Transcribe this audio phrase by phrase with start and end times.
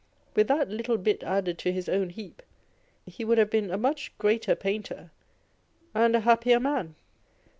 [0.35, 2.41] With that little bit added to his own heap,
[3.05, 5.11] he would have been a much greater painter,
[5.93, 6.95] and a happier man.